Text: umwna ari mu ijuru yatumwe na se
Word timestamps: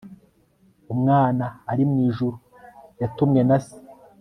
umwna 0.93 1.45
ari 1.71 1.83
mu 1.89 1.97
ijuru 2.07 2.37
yatumwe 3.01 3.39
na 3.47 3.57
se 3.65 3.75